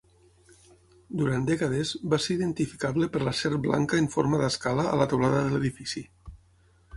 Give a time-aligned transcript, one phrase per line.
[1.19, 5.45] Durant dècades va ser identificable per la serp blanca en forma d'escala a la teulada
[5.47, 6.05] de l'edifici.